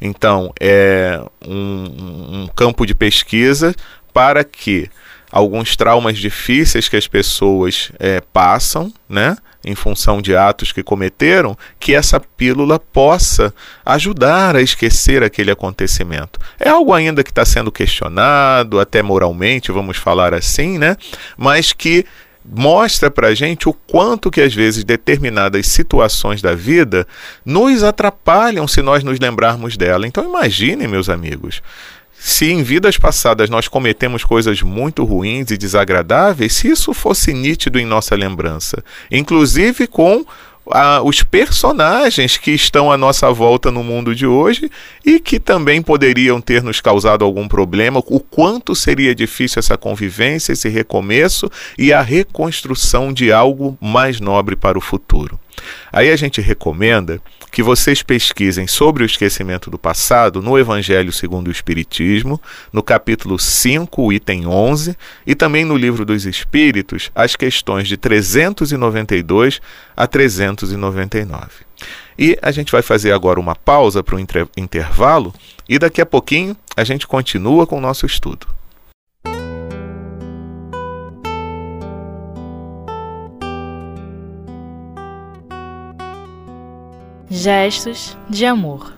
Então, 0.00 0.52
é 0.60 1.22
um, 1.46 2.42
um 2.42 2.48
campo 2.54 2.84
de 2.84 2.94
pesquisa 2.94 3.74
para 4.12 4.42
que 4.42 4.90
alguns 5.30 5.76
traumas 5.76 6.18
difíceis 6.18 6.88
que 6.88 6.96
as 6.96 7.06
pessoas 7.06 7.92
é, 7.98 8.20
passam, 8.20 8.92
né? 9.08 9.36
em 9.64 9.74
função 9.74 10.20
de 10.20 10.34
atos 10.36 10.72
que 10.72 10.82
cometeram, 10.82 11.56
que 11.78 11.94
essa 11.94 12.18
pílula 12.18 12.78
possa 12.78 13.54
ajudar 13.86 14.56
a 14.56 14.60
esquecer 14.60 15.22
aquele 15.22 15.50
acontecimento. 15.50 16.40
É 16.58 16.68
algo 16.68 16.92
ainda 16.92 17.22
que 17.22 17.30
está 17.30 17.44
sendo 17.44 17.70
questionado, 17.70 18.80
até 18.80 19.02
moralmente, 19.02 19.70
vamos 19.70 19.96
falar 19.96 20.34
assim, 20.34 20.78
né? 20.78 20.96
Mas 21.36 21.72
que 21.72 22.04
mostra 22.44 23.10
para 23.10 23.28
a 23.28 23.34
gente 23.34 23.68
o 23.68 23.72
quanto 23.72 24.30
que 24.30 24.40
às 24.40 24.54
vezes 24.54 24.84
determinadas 24.84 25.66
situações 25.66 26.42
da 26.42 26.54
vida 26.54 27.06
nos 27.44 27.82
atrapalham 27.82 28.66
se 28.66 28.82
nós 28.82 29.04
nos 29.04 29.18
lembrarmos 29.18 29.76
dela. 29.76 30.06
Então 30.06 30.24
imaginem, 30.24 30.88
meus 30.88 31.08
amigos, 31.08 31.62
se 32.18 32.46
em 32.50 32.62
vidas 32.62 32.96
passadas 32.96 33.50
nós 33.50 33.66
cometemos 33.66 34.22
coisas 34.22 34.62
muito 34.62 35.04
ruins 35.04 35.50
e 35.50 35.58
desagradáveis, 35.58 36.52
se 36.52 36.68
isso 36.68 36.94
fosse 36.94 37.32
nítido 37.32 37.80
em 37.80 37.84
nossa 37.84 38.14
lembrança, 38.14 38.82
inclusive 39.10 39.88
com 39.88 40.24
ah, 40.72 41.00
os 41.02 41.22
personagens 41.22 42.36
que 42.36 42.50
estão 42.50 42.90
à 42.90 42.96
nossa 42.96 43.30
volta 43.32 43.70
no 43.70 43.82
mundo 43.82 44.14
de 44.14 44.26
hoje 44.26 44.70
e 45.04 45.20
que 45.20 45.38
também 45.38 45.82
poderiam 45.82 46.40
ter 46.40 46.62
nos 46.62 46.80
causado 46.80 47.24
algum 47.24 47.46
problema, 47.46 48.02
o 48.06 48.20
quanto 48.20 48.74
seria 48.74 49.14
difícil 49.14 49.60
essa 49.60 49.76
convivência, 49.76 50.52
esse 50.52 50.68
recomeço 50.68 51.50
e 51.78 51.92
a 51.92 52.02
reconstrução 52.02 53.12
de 53.12 53.32
algo 53.32 53.76
mais 53.80 54.20
nobre 54.20 54.56
para 54.56 54.78
o 54.78 54.80
futuro. 54.80 55.38
Aí 55.92 56.10
a 56.10 56.16
gente 56.16 56.40
recomenda 56.40 57.20
que 57.50 57.62
vocês 57.62 58.02
pesquisem 58.02 58.66
sobre 58.66 59.02
o 59.02 59.06
esquecimento 59.06 59.70
do 59.70 59.78
passado 59.78 60.40
no 60.40 60.58
Evangelho 60.58 61.12
segundo 61.12 61.48
o 61.48 61.50
Espiritismo, 61.50 62.40
no 62.72 62.82
capítulo 62.82 63.38
5, 63.38 64.12
item 64.12 64.46
11, 64.46 64.96
e 65.26 65.34
também 65.34 65.64
no 65.64 65.76
Livro 65.76 66.04
dos 66.04 66.24
Espíritos, 66.24 67.10
as 67.14 67.36
questões 67.36 67.88
de 67.88 67.96
392 67.96 69.60
a 69.94 70.06
399. 70.06 71.48
E 72.18 72.38
a 72.40 72.50
gente 72.50 72.72
vai 72.72 72.82
fazer 72.82 73.12
agora 73.12 73.38
uma 73.38 73.54
pausa 73.54 74.02
para 74.02 74.16
o 74.16 74.20
intervalo 74.56 75.34
e 75.68 75.78
daqui 75.78 76.00
a 76.00 76.06
pouquinho 76.06 76.56
a 76.76 76.84
gente 76.84 77.06
continua 77.06 77.66
com 77.66 77.76
o 77.76 77.80
nosso 77.80 78.06
estudo. 78.06 78.46
Gestos 87.34 88.14
de 88.28 88.44
amor. 88.44 88.92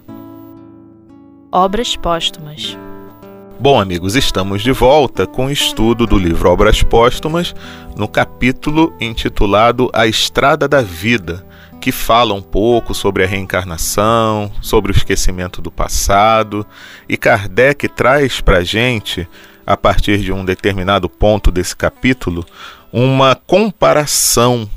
Obras 1.53 1.95
póstumas. 1.95 2.77
Bom, 3.61 3.81
amigos, 3.81 4.17
estamos 4.17 4.61
de 4.61 4.73
volta 4.73 5.25
com 5.25 5.47
o 5.47 5.53
estudo 5.53 6.05
do 6.05 6.19
livro 6.19 6.51
Obras 6.51 6.83
Póstumas, 6.83 7.55
no 7.97 8.09
capítulo 8.09 8.93
intitulado 9.01 9.89
A 9.95 10.09
Estrada 10.09 10.67
da 10.67 10.83
Vida, 10.83 11.47
que 11.81 11.93
fala 11.93 12.35
um 12.35 12.43
pouco 12.43 12.93
sobre 12.93 13.23
a 13.23 13.27
reencarnação, 13.29 14.51
sobre 14.61 14.91
o 14.91 14.97
esquecimento 14.97 15.63
do 15.63 15.71
passado, 15.71 16.67
e 17.09 17.17
Kardec 17.17 17.87
traz 17.87 18.41
para 18.41 18.59
a 18.59 18.65
gente, 18.65 19.29
a 19.65 19.77
partir 19.77 20.19
de 20.19 20.33
um 20.33 20.45
determinado 20.45 21.09
ponto 21.09 21.53
desse 21.53 21.77
capítulo, 21.77 22.45
uma 22.93 23.37
comparação 23.37 24.69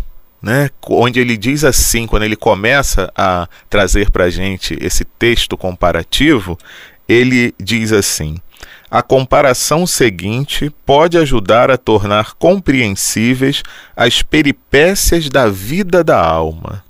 né, 0.47 0.69
onde 0.87 1.19
ele 1.19 1.35
diz 1.35 1.65
assim, 1.65 2.07
quando 2.07 2.23
ele 2.23 2.37
começa 2.37 3.11
a 3.13 3.49
trazer 3.69 4.09
para 4.09 4.23
a 4.23 4.29
gente 4.29 4.77
esse 4.79 5.03
texto 5.03 5.57
comparativo, 5.57 6.57
ele 7.05 7.53
diz 7.59 7.91
assim: 7.91 8.37
a 8.89 9.01
comparação 9.01 9.85
seguinte 9.85 10.73
pode 10.85 11.17
ajudar 11.17 11.69
a 11.69 11.77
tornar 11.77 12.35
compreensíveis 12.35 13.61
as 13.93 14.21
peripécias 14.23 15.29
da 15.29 15.49
vida 15.49 16.01
da 16.01 16.17
alma. 16.17 16.81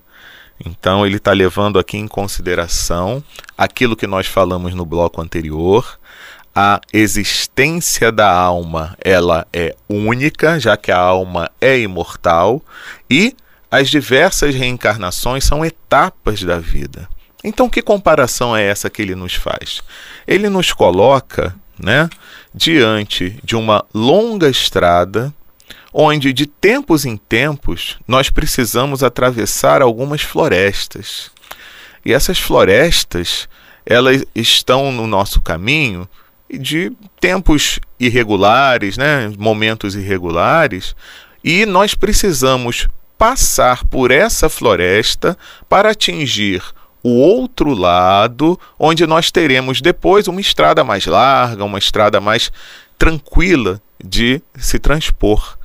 Então, 0.64 1.04
ele 1.04 1.18
está 1.18 1.32
levando 1.32 1.80
aqui 1.80 1.98
em 1.98 2.08
consideração 2.08 3.24
aquilo 3.58 3.96
que 3.96 4.06
nós 4.06 4.28
falamos 4.28 4.76
no 4.76 4.86
bloco 4.86 5.20
anterior, 5.20 5.98
a 6.54 6.80
existência 6.94 8.12
da 8.12 8.32
alma 8.32 8.96
ela 9.04 9.48
é 9.52 9.76
única, 9.90 10.60
já 10.60 10.78
que 10.78 10.92
a 10.92 10.98
alma 10.98 11.50
é 11.60 11.80
imortal, 11.80 12.64
e 13.10 13.36
as 13.70 13.90
diversas 13.90 14.56
reencarnações 14.56 15.44
são 15.44 15.66
etapas 15.66 16.44
da 16.44 16.58
vida. 16.58 17.08
Então, 17.44 17.70
que 17.70 17.82
comparação 17.82 18.56
é 18.56 18.64
essa 18.66 18.90
que 18.90 19.02
ele 19.02 19.16
nos 19.16 19.36
faz? 19.36 19.82
Ele 20.26 20.50
nos 20.50 20.74
coloca 20.74 21.56
né, 21.80 22.10
diante 22.54 23.40
de 23.44 23.56
uma 23.56 23.86
longa 23.94 24.50
estrada 24.50 25.34
onde, 25.94 26.34
de 26.34 26.46
tempos 26.46 27.06
em 27.06 27.18
tempos, 27.18 27.98
nós 28.08 28.30
precisamos 28.30 29.04
atravessar 29.04 29.82
algumas 29.82 30.22
florestas. 30.22 31.32
E 32.06 32.14
essas 32.14 32.38
florestas, 32.38 33.50
elas 33.86 34.24
estão 34.36 34.92
no 34.92 35.08
nosso 35.08 35.42
caminho 35.42 36.08
de 36.50 36.92
tempos 37.20 37.80
irregulares, 38.00 38.98
né, 38.98 39.32
momentos 39.38 39.96
irregulares, 39.96 40.96
e 41.44 41.66
nós 41.66 41.94
precisamos 41.94 42.88
passar 43.18 43.84
por 43.86 44.12
essa 44.12 44.50
floresta 44.50 45.38
para 45.68 45.92
atingir 45.92 46.64
o 47.04 47.10
outro 47.10 47.74
lado, 47.74 48.60
onde 48.78 49.08
nós 49.08 49.32
teremos 49.32 49.82
depois 49.82 50.28
uma 50.28 50.42
estrada 50.42 50.84
mais 50.84 51.06
larga, 51.06 51.64
uma 51.64 51.78
estrada 51.78 52.20
mais 52.20 52.52
tranquila 52.98 53.82
de 54.04 54.42
se 54.56 54.78
transpor. 54.78 55.58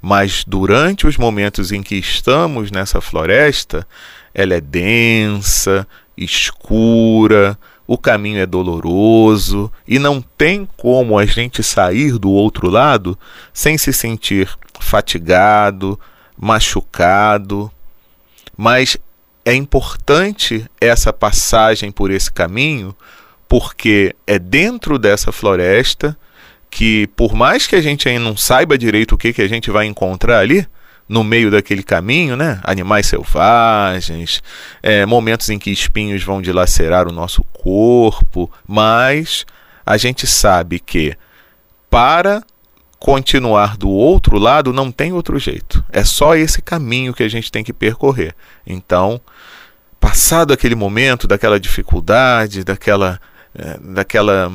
Mas 0.00 0.44
durante 0.46 1.06
os 1.06 1.16
momentos 1.16 1.72
em 1.72 1.82
que 1.82 1.96
estamos 1.96 2.70
nessa 2.70 3.00
floresta, 3.00 3.86
ela 4.34 4.54
é 4.54 4.60
densa, 4.60 5.86
escura, 6.16 7.58
o 7.86 7.96
caminho 7.96 8.40
é 8.40 8.46
doloroso 8.46 9.72
e 9.86 9.98
não 9.98 10.20
tem 10.20 10.68
como 10.76 11.18
a 11.18 11.24
gente 11.24 11.62
sair 11.62 12.18
do 12.18 12.30
outro 12.30 12.68
lado 12.68 13.18
sem 13.52 13.78
se 13.78 13.92
sentir 13.92 14.48
fatigado, 14.78 15.98
machucado. 16.38 17.70
Mas 18.56 18.96
é 19.44 19.54
importante 19.54 20.66
essa 20.80 21.12
passagem 21.12 21.90
por 21.90 22.10
esse 22.10 22.30
caminho, 22.30 22.94
porque 23.48 24.14
é 24.26 24.38
dentro 24.38 24.98
dessa 24.98 25.32
floresta 25.32 26.16
que, 26.70 27.06
por 27.16 27.34
mais 27.34 27.66
que 27.66 27.76
a 27.76 27.80
gente 27.80 28.08
ainda 28.08 28.24
não 28.24 28.36
saiba 28.36 28.76
direito 28.76 29.14
o 29.14 29.18
que, 29.18 29.32
que 29.32 29.42
a 29.42 29.48
gente 29.48 29.70
vai 29.70 29.86
encontrar 29.86 30.40
ali, 30.40 30.66
no 31.08 31.24
meio 31.24 31.50
daquele 31.50 31.82
caminho, 31.82 32.36
né? 32.36 32.60
Animais 32.62 33.06
selvagens, 33.06 34.42
é, 34.82 35.06
momentos 35.06 35.48
em 35.48 35.58
que 35.58 35.70
espinhos 35.70 36.22
vão 36.22 36.42
dilacerar 36.42 37.08
o 37.08 37.12
nosso 37.12 37.42
corpo, 37.44 38.50
mas 38.66 39.46
a 39.86 39.96
gente 39.96 40.26
sabe 40.26 40.78
que 40.78 41.16
para 41.88 42.42
continuar 42.98 43.76
do 43.76 43.88
outro 43.88 44.38
lado 44.38 44.72
não 44.72 44.90
tem 44.90 45.12
outro 45.12 45.38
jeito. 45.38 45.84
É 45.90 46.04
só 46.04 46.34
esse 46.34 46.60
caminho 46.60 47.14
que 47.14 47.22
a 47.22 47.28
gente 47.28 47.50
tem 47.50 47.62
que 47.62 47.72
percorrer. 47.72 48.34
Então, 48.66 49.20
passado 50.00 50.52
aquele 50.52 50.74
momento, 50.74 51.26
daquela 51.26 51.60
dificuldade, 51.60 52.64
daquela, 52.64 53.20
é, 53.54 53.78
daquela 53.80 54.52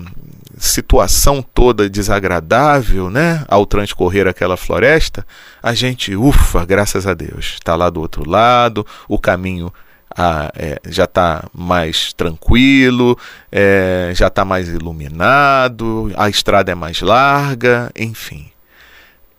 situação 0.58 1.42
toda 1.42 1.90
desagradável, 1.90 3.10
né, 3.10 3.44
ao 3.48 3.66
transcorrer 3.66 4.28
aquela 4.28 4.58
floresta, 4.58 5.26
a 5.62 5.74
gente, 5.74 6.16
ufa, 6.16 6.66
graças 6.66 7.08
a 7.08 7.14
Deus, 7.14 7.56
está 7.56 7.76
lá 7.76 7.90
do 7.90 8.00
outro 8.00 8.30
lado, 8.30 8.86
o 9.08 9.18
caminho 9.18 9.74
ah, 10.16 10.52
é, 10.56 10.80
já 10.86 11.06
está 11.06 11.48
mais 11.54 12.14
tranquilo, 12.14 13.18
é, 13.52 14.12
já 14.16 14.28
está 14.28 14.46
mais 14.46 14.68
iluminado, 14.70 16.12
a 16.16 16.30
estrada 16.30 16.72
é 16.72 16.76
mais 16.76 17.02
larga, 17.02 17.92
enfim. 17.98 18.52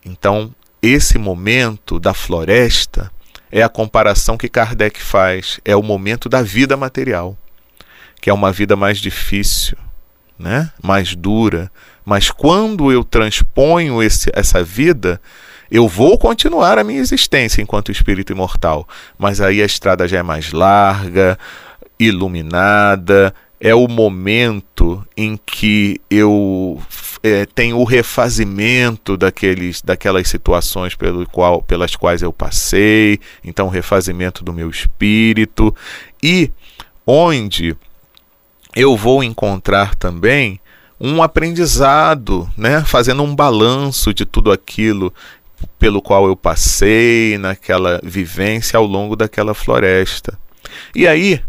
Então, 0.03 0.53
esse 0.81 1.17
momento 1.17 1.99
da 1.99 2.13
floresta 2.13 3.11
é 3.51 3.63
a 3.63 3.69
comparação 3.69 4.37
que 4.37 4.49
Kardec 4.49 5.01
faz, 5.01 5.59
é 5.63 5.75
o 5.75 5.81
momento 5.81 6.27
da 6.27 6.41
vida 6.41 6.75
material, 6.75 7.37
que 8.21 8.29
é 8.29 8.33
uma 8.33 8.51
vida 8.51 8.75
mais 8.75 8.99
difícil, 8.99 9.77
né? 10.37 10.71
mais 10.83 11.15
dura, 11.15 11.71
mas 12.03 12.29
quando 12.29 12.91
eu 12.91 13.03
transponho 13.03 14.03
esse, 14.03 14.29
essa 14.33 14.63
vida, 14.63 15.19
eu 15.69 15.87
vou 15.87 16.17
continuar 16.17 16.77
a 16.77 16.83
minha 16.83 16.99
existência 16.99 17.61
enquanto 17.61 17.91
espírito 17.91 18.31
imortal, 18.31 18.87
mas 19.17 19.41
aí 19.41 19.61
a 19.61 19.65
estrada 19.65 20.07
já 20.07 20.19
é 20.19 20.23
mais 20.23 20.51
larga, 20.51 21.37
iluminada, 21.99 23.33
é 23.59 23.73
o 23.73 23.87
momento 23.87 25.05
em 25.15 25.39
que 25.43 25.99
eu 26.09 26.81
é, 27.23 27.45
tenho 27.45 27.77
o 27.77 27.83
refazimento 27.83 29.17
daqueles, 29.17 29.81
daquelas 29.81 30.27
situações 30.27 30.93
pelo 30.93 31.27
qual, 31.27 31.61
pelas 31.61 31.95
quais 31.95 32.21
eu 32.21 32.31
passei, 32.31 33.19
então 33.43 33.67
o 33.67 33.71
refazimento 33.71 34.43
do 34.43 34.53
meu 34.53 34.69
espírito, 34.69 35.75
e 36.21 36.51
onde 37.07 37.75
eu 38.75 38.95
vou 38.95 39.23
encontrar 39.23 39.95
também 39.95 40.59
um 40.99 41.23
aprendizado, 41.23 42.49
né? 42.57 42.83
fazendo 42.85 43.23
um 43.23 43.35
balanço 43.35 44.13
de 44.13 44.25
tudo 44.25 44.51
aquilo 44.51 45.13
pelo 45.77 46.01
qual 46.01 46.27
eu 46.27 46.35
passei 46.35 47.37
naquela 47.37 47.99
vivência 48.03 48.77
ao 48.77 48.85
longo 48.85 49.15
daquela 49.15 49.53
floresta. 49.53 50.37
E 50.93 51.07
aí 51.07 51.41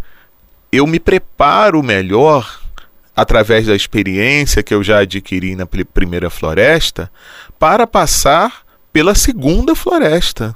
eu 0.70 0.86
me 0.86 1.00
preparo 1.00 1.82
melhor 1.82 2.60
através 3.14 3.66
da 3.66 3.74
experiência 3.74 4.62
que 4.62 4.74
eu 4.74 4.82
já 4.82 4.98
adquiri 4.98 5.56
na 5.56 5.66
primeira 5.66 6.28
floresta 6.28 7.10
para 7.58 7.86
passar 7.86 8.62
pela 8.92 9.14
segunda 9.14 9.74
floresta, 9.74 10.54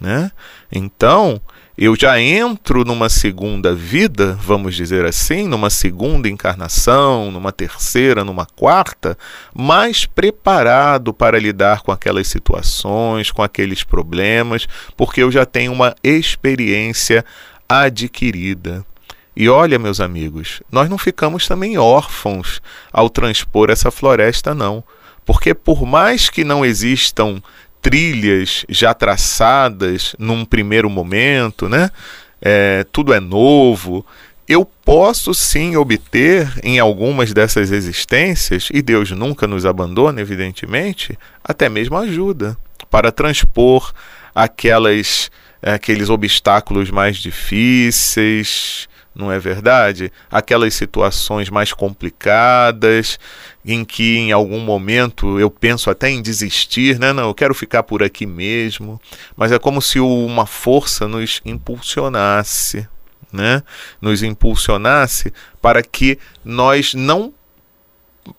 né? 0.00 0.30
Então, 0.70 1.40
eu 1.76 1.96
já 1.98 2.20
entro 2.20 2.84
numa 2.84 3.08
segunda 3.08 3.74
vida, 3.74 4.38
vamos 4.40 4.76
dizer 4.76 5.04
assim, 5.04 5.48
numa 5.48 5.68
segunda 5.68 6.28
encarnação, 6.28 7.32
numa 7.32 7.50
terceira, 7.50 8.22
numa 8.22 8.46
quarta, 8.46 9.18
mais 9.52 10.06
preparado 10.06 11.12
para 11.12 11.38
lidar 11.38 11.82
com 11.82 11.90
aquelas 11.90 12.28
situações, 12.28 13.32
com 13.32 13.42
aqueles 13.42 13.82
problemas, 13.82 14.68
porque 14.96 15.20
eu 15.20 15.32
já 15.32 15.44
tenho 15.44 15.72
uma 15.72 15.96
experiência 16.02 17.24
adquirida. 17.68 18.86
E 19.36 19.48
olha, 19.48 19.76
meus 19.76 19.98
amigos, 19.98 20.62
nós 20.70 20.88
não 20.88 20.96
ficamos 20.96 21.48
também 21.48 21.76
órfãos 21.76 22.62
ao 22.92 23.10
transpor 23.10 23.68
essa 23.68 23.90
floresta, 23.90 24.54
não. 24.54 24.84
Porque 25.26 25.52
por 25.52 25.84
mais 25.84 26.30
que 26.30 26.44
não 26.44 26.64
existam 26.64 27.42
trilhas 27.84 28.64
já 28.66 28.94
traçadas 28.94 30.16
num 30.18 30.42
primeiro 30.42 30.88
momento, 30.88 31.68
né? 31.68 31.90
É, 32.40 32.82
tudo 32.90 33.12
é 33.12 33.20
novo. 33.20 34.04
Eu 34.48 34.64
posso 34.64 35.34
sim 35.34 35.76
obter 35.76 36.50
em 36.62 36.78
algumas 36.78 37.34
dessas 37.34 37.70
existências, 37.70 38.68
e 38.72 38.80
Deus 38.80 39.10
nunca 39.10 39.46
nos 39.46 39.66
abandona, 39.66 40.18
evidentemente, 40.18 41.18
até 41.44 41.68
mesmo 41.68 41.98
ajuda 41.98 42.56
para 42.90 43.12
transpor 43.12 43.92
aquelas, 44.34 45.30
aqueles 45.62 46.08
obstáculos 46.08 46.90
mais 46.90 47.18
difíceis, 47.18 48.88
não 49.14 49.30
é 49.30 49.38
verdade? 49.38 50.12
Aquelas 50.30 50.74
situações 50.74 51.48
mais 51.48 51.72
complicadas, 51.72 53.18
em 53.64 53.84
que 53.84 54.16
em 54.16 54.32
algum 54.32 54.58
momento 54.58 55.38
eu 55.38 55.48
penso 55.48 55.88
até 55.88 56.10
em 56.10 56.20
desistir, 56.20 56.98
né? 56.98 57.12
Não, 57.12 57.28
eu 57.28 57.34
quero 57.34 57.54
ficar 57.54 57.84
por 57.84 58.02
aqui 58.02 58.26
mesmo. 58.26 59.00
Mas 59.36 59.52
é 59.52 59.58
como 59.58 59.80
se 59.80 60.00
uma 60.00 60.46
força 60.46 61.06
nos 61.06 61.40
impulsionasse, 61.44 62.88
né? 63.32 63.62
Nos 64.00 64.22
impulsionasse 64.22 65.32
para 65.62 65.82
que 65.82 66.18
nós 66.44 66.92
não 66.94 67.32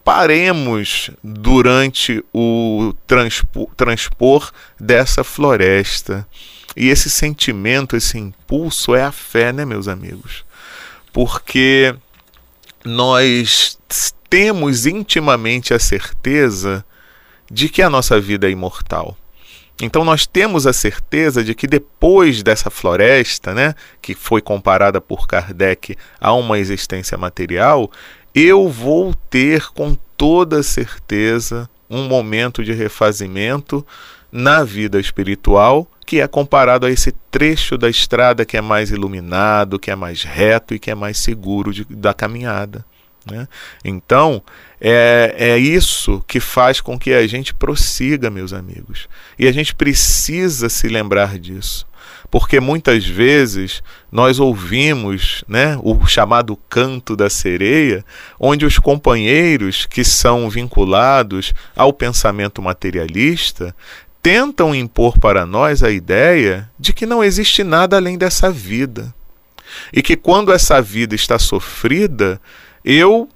paremos 0.03 1.11
durante 1.23 2.23
o 2.33 2.93
transpor, 3.07 3.69
transpor 3.77 4.51
dessa 4.79 5.23
floresta. 5.23 6.27
E 6.75 6.89
esse 6.89 7.09
sentimento, 7.09 7.95
esse 7.95 8.17
impulso 8.17 8.93
é 8.93 9.03
a 9.03 9.11
fé, 9.11 9.53
né, 9.53 9.63
meus 9.63 9.87
amigos? 9.87 10.43
Porque 11.15 11.95
nós 12.83 13.79
temos 14.29 14.85
intimamente 14.85 15.73
a 15.73 15.79
certeza 15.79 16.83
de 17.49 17.69
que 17.69 17.81
a 17.81 17.89
nossa 17.89 18.19
vida 18.19 18.49
é 18.49 18.51
imortal. 18.51 19.17
Então 19.81 20.03
nós 20.03 20.27
temos 20.27 20.67
a 20.67 20.73
certeza 20.73 21.41
de 21.41 21.55
que 21.55 21.67
depois 21.67 22.43
dessa 22.43 22.69
floresta, 22.69 23.53
né, 23.53 23.75
que 24.01 24.13
foi 24.13 24.41
comparada 24.41 24.99
por 24.99 25.25
Kardec 25.25 25.95
a 26.19 26.33
uma 26.33 26.59
existência 26.59 27.17
material, 27.17 27.89
eu 28.33 28.67
vou 28.67 29.13
ter 29.13 29.71
com 29.71 29.95
toda 30.17 30.61
certeza 30.61 31.69
um 31.89 32.09
momento 32.09 32.61
de 32.61 32.73
refazimento 32.73 33.87
na 34.29 34.65
vida 34.65 34.99
espiritual 34.99 35.87
que 36.05 36.21
é 36.21 36.27
comparado 36.27 36.85
a 36.85 36.91
esse 36.91 37.11
trecho 37.31 37.77
da 37.77 37.89
estrada 37.89 38.45
que 38.45 38.57
é 38.57 38.61
mais 38.61 38.91
iluminado, 38.91 39.79
que 39.79 39.89
é 39.89 39.95
mais 39.95 40.23
reto 40.23 40.73
e 40.73 40.79
que 40.79 40.91
é 40.91 40.95
mais 40.95 41.17
seguro 41.17 41.73
de, 41.73 41.85
da 41.85 42.13
caminhada. 42.13 42.85
Né? 43.29 43.47
Então, 43.83 44.41
é, 44.79 45.33
é 45.37 45.57
isso 45.57 46.23
que 46.27 46.39
faz 46.39 46.79
com 46.79 46.97
que 46.97 47.11
a 47.11 47.25
gente 47.25 47.53
prossiga, 47.53 48.29
meus 48.29 48.53
amigos. 48.53 49.09
E 49.37 49.47
a 49.47 49.51
gente 49.51 49.73
precisa 49.73 50.69
se 50.69 50.87
lembrar 50.87 51.39
disso. 51.39 51.87
Porque 52.29 52.59
muitas 52.59 53.05
vezes 53.05 53.81
nós 54.11 54.39
ouvimos 54.39 55.43
né, 55.47 55.79
o 55.81 56.05
chamado 56.05 56.55
canto 56.69 57.15
da 57.15 57.29
sereia, 57.29 58.05
onde 58.39 58.65
os 58.65 58.77
companheiros 58.77 59.85
que 59.85 60.03
são 60.03 60.49
vinculados 60.49 61.53
ao 61.75 61.93
pensamento 61.93 62.61
materialista 62.61 63.75
tentam 64.25 64.73
impor 64.73 65.19
para 65.19 65.45
nós 65.45 65.83
a 65.83 65.91
ideia 65.91 66.67
de 66.79 66.91
que 66.93 67.05
não 67.05 67.23
existe 67.23 67.63
nada 67.63 67.95
além 67.95 68.17
dessa 68.17 68.49
vida. 68.49 69.13
E 69.93 70.01
que 70.01 70.15
quando 70.15 70.51
essa 70.51 70.81
vida 70.81 71.13
está 71.13 71.37
sofrida, 71.37 72.41
eu 72.83 73.29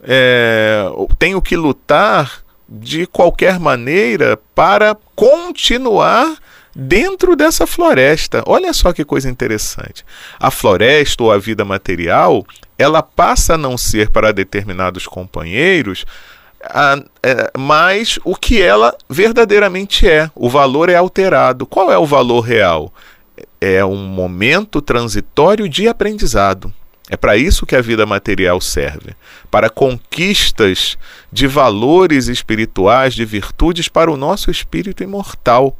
é, 0.00 0.84
tenho 1.18 1.42
que 1.42 1.56
lutar 1.56 2.44
de 2.68 3.08
qualquer 3.08 3.58
maneira 3.58 4.38
para 4.54 4.96
continuar 5.16 6.36
dentro 6.72 7.34
dessa 7.34 7.66
floresta. 7.66 8.44
Olha 8.46 8.72
só 8.72 8.92
que 8.92 9.04
coisa 9.04 9.28
interessante. 9.28 10.04
A 10.38 10.52
floresta 10.52 11.24
ou 11.24 11.32
a 11.32 11.38
vida 11.38 11.64
material, 11.64 12.46
ela 12.78 13.02
passa 13.02 13.54
a 13.54 13.58
não 13.58 13.76
ser 13.76 14.10
para 14.10 14.32
determinados 14.32 15.08
companheiros 15.08 16.04
a, 16.70 17.02
é, 17.22 17.50
o 18.24 18.34
que 18.34 18.60
ela 18.60 18.96
verdadeiramente 19.08 20.08
é. 20.08 20.30
O 20.34 20.48
valor 20.48 20.88
é 20.88 20.96
alterado. 20.96 21.66
Qual 21.66 21.90
é 21.92 21.98
o 21.98 22.06
valor 22.06 22.40
real? 22.40 22.92
É 23.60 23.84
um 23.84 23.96
momento 23.96 24.80
transitório 24.80 25.68
de 25.68 25.88
aprendizado. 25.88 26.72
É 27.08 27.16
para 27.16 27.36
isso 27.36 27.64
que 27.64 27.76
a 27.76 27.80
vida 27.80 28.04
material 28.04 28.60
serve 28.60 29.14
para 29.50 29.70
conquistas 29.70 30.98
de 31.32 31.46
valores 31.46 32.26
espirituais, 32.26 33.14
de 33.14 33.24
virtudes 33.24 33.88
para 33.88 34.10
o 34.10 34.16
nosso 34.16 34.50
espírito 34.50 35.02
imortal. 35.02 35.76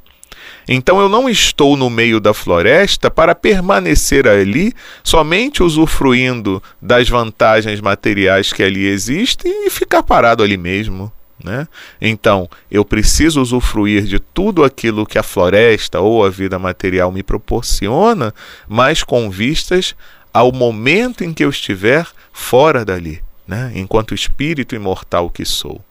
Então 0.68 1.00
eu 1.00 1.08
não 1.08 1.28
estou 1.28 1.76
no 1.76 1.88
meio 1.88 2.18
da 2.18 2.34
floresta 2.34 3.10
para 3.10 3.34
permanecer 3.34 4.26
ali 4.26 4.72
somente 5.04 5.62
usufruindo 5.62 6.62
das 6.82 7.08
vantagens 7.08 7.80
materiais 7.80 8.52
que 8.52 8.62
ali 8.62 8.86
existem 8.86 9.66
e 9.66 9.70
ficar 9.70 10.02
parado 10.02 10.42
ali 10.42 10.56
mesmo. 10.56 11.12
Né? 11.42 11.68
Então, 12.00 12.48
eu 12.70 12.84
preciso 12.84 13.40
usufruir 13.42 14.04
de 14.04 14.18
tudo 14.18 14.64
aquilo 14.64 15.06
que 15.06 15.18
a 15.18 15.22
floresta 15.22 16.00
ou 16.00 16.24
a 16.24 16.30
vida 16.30 16.58
material 16.58 17.12
me 17.12 17.22
proporciona, 17.22 18.34
mas 18.66 19.02
com 19.02 19.30
vistas 19.30 19.94
ao 20.32 20.50
momento 20.50 21.22
em 21.22 21.32
que 21.32 21.44
eu 21.44 21.50
estiver 21.50 22.06
fora 22.32 22.84
dali, 22.84 23.22
né? 23.46 23.70
enquanto 23.74 24.14
espírito 24.14 24.74
imortal 24.74 25.30
que 25.30 25.44
sou. 25.44 25.84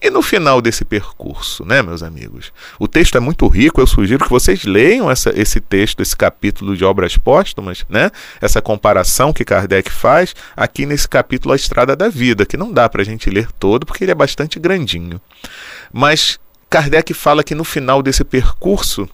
E 0.00 0.10
no 0.10 0.22
final 0.22 0.60
desse 0.60 0.84
percurso, 0.84 1.64
né, 1.64 1.82
meus 1.82 2.02
amigos? 2.02 2.52
O 2.78 2.88
texto 2.88 3.16
é 3.16 3.20
muito 3.20 3.46
rico, 3.48 3.80
eu 3.80 3.86
sugiro 3.86 4.24
que 4.24 4.30
vocês 4.30 4.64
leiam 4.64 5.10
essa, 5.10 5.32
esse 5.38 5.60
texto, 5.60 6.00
esse 6.00 6.16
capítulo 6.16 6.76
de 6.76 6.84
Obras 6.84 7.16
Póstumas, 7.16 7.84
né? 7.88 8.10
Essa 8.40 8.62
comparação 8.62 9.32
que 9.32 9.44
Kardec 9.44 9.90
faz 9.90 10.34
aqui 10.56 10.86
nesse 10.86 11.08
capítulo 11.08 11.52
A 11.52 11.56
Estrada 11.56 11.94
da 11.94 12.08
Vida, 12.08 12.46
que 12.46 12.56
não 12.56 12.72
dá 12.72 12.88
para 12.88 13.02
a 13.02 13.04
gente 13.04 13.28
ler 13.30 13.50
todo 13.52 13.84
porque 13.84 14.04
ele 14.04 14.12
é 14.12 14.14
bastante 14.14 14.58
grandinho. 14.58 15.20
Mas 15.92 16.38
Kardec 16.68 17.12
fala 17.12 17.42
que 17.42 17.54
no 17.54 17.64
final 17.64 18.02
desse 18.02 18.24
percurso, 18.24 19.08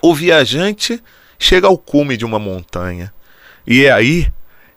o 0.00 0.14
viajante 0.14 1.02
chega 1.38 1.66
ao 1.66 1.76
cume 1.76 2.16
de 2.16 2.24
uma 2.24 2.38
montanha. 2.38 3.12
E 3.66 3.84
é 3.84 3.92
aí 3.92 4.32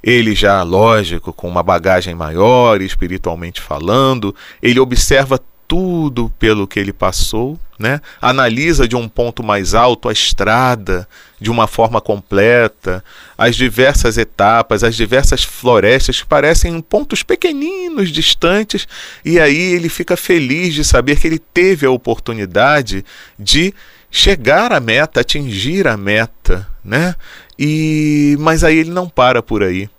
ele 0.05 0.35
já, 0.35 0.61
lógico, 0.63 1.33
com 1.33 1.49
uma 1.49 1.63
bagagem 1.63 2.13
maior, 2.13 2.81
espiritualmente 2.81 3.59
falando, 3.59 4.33
ele 4.61 4.79
observa 4.79 5.39
tudo 5.67 6.31
pelo 6.37 6.67
que 6.67 6.79
ele 6.79 6.93
passou 6.93 7.59
né? 7.77 7.99
analisa 8.21 8.87
de 8.87 8.95
um 8.95 9.07
ponto 9.07 9.43
mais 9.43 9.73
alto 9.73 10.07
a 10.07 10.13
estrada 10.13 11.07
de 11.39 11.51
uma 11.51 11.67
forma 11.67 11.99
completa, 11.99 13.03
as 13.37 13.55
diversas 13.55 14.17
etapas, 14.17 14.83
as 14.83 14.95
diversas 14.95 15.43
florestas 15.43 16.21
que 16.21 16.25
parecem 16.25 16.79
pontos 16.79 17.21
pequeninos, 17.21 18.09
distantes, 18.09 18.87
e 19.23 19.39
aí 19.39 19.73
ele 19.73 19.89
fica 19.89 20.15
feliz 20.15 20.73
de 20.73 20.85
saber 20.85 21.19
que 21.19 21.27
ele 21.27 21.39
teve 21.39 21.85
a 21.85 21.91
oportunidade 21.91 23.03
de 23.37 23.73
chegar 24.09 24.71
à 24.71 24.79
meta, 24.79 25.19
atingir 25.19 25.87
a 25.87 25.97
meta, 25.97 26.65
né? 26.83 27.15
E 27.59 28.37
mas 28.39 28.63
aí 28.63 28.77
ele 28.77 28.91
não 28.91 29.09
para 29.09 29.43
por 29.43 29.61
aí. 29.61 29.89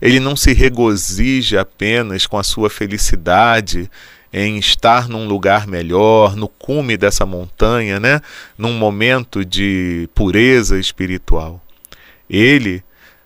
Ele 0.00 0.20
não 0.20 0.36
se 0.36 0.52
regozija 0.52 1.60
apenas 1.60 2.26
com 2.26 2.38
a 2.38 2.42
sua 2.42 2.68
felicidade 2.68 3.90
em 4.32 4.58
estar 4.58 5.08
num 5.08 5.26
lugar 5.26 5.66
melhor, 5.66 6.36
no 6.36 6.48
cume 6.48 6.96
dessa 6.96 7.24
montanha, 7.24 7.98
né? 7.98 8.20
num 8.58 8.72
momento 8.74 9.44
de 9.44 10.08
pureza 10.14 10.78
espiritual. 10.78 11.60
Ele, 12.28 12.82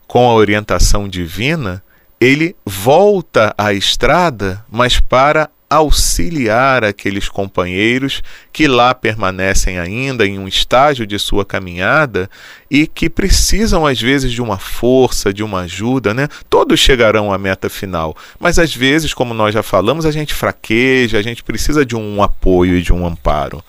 com 0.06 0.28
a 0.28 0.34
orientação 0.34 1.08
divina, 1.08 1.82
ele 2.20 2.54
volta 2.64 3.54
à 3.56 3.72
estrada, 3.72 4.64
mas 4.70 5.00
para 5.00 5.50
auxiliar 5.70 6.82
aqueles 6.82 7.28
companheiros 7.28 8.24
que 8.52 8.66
lá 8.66 8.92
permanecem 8.92 9.78
ainda 9.78 10.26
em 10.26 10.36
um 10.36 10.48
estágio 10.48 11.06
de 11.06 11.16
sua 11.16 11.44
caminhada 11.44 12.28
e 12.68 12.88
que 12.88 13.08
precisam 13.08 13.86
às 13.86 14.00
vezes 14.00 14.32
de 14.32 14.42
uma 14.42 14.58
força, 14.58 15.32
de 15.32 15.44
uma 15.44 15.60
ajuda, 15.60 16.12
né? 16.12 16.26
Todos 16.50 16.80
chegarão 16.80 17.32
à 17.32 17.38
meta 17.38 17.70
final, 17.70 18.16
mas 18.40 18.58
às 18.58 18.74
vezes, 18.74 19.14
como 19.14 19.32
nós 19.32 19.54
já 19.54 19.62
falamos, 19.62 20.04
a 20.04 20.10
gente 20.10 20.34
fraqueja, 20.34 21.18
a 21.18 21.22
gente 21.22 21.44
precisa 21.44 21.86
de 21.86 21.94
um 21.94 22.20
apoio 22.20 22.76
e 22.76 22.82
de 22.82 22.92
um 22.92 23.06
amparo. 23.06 23.62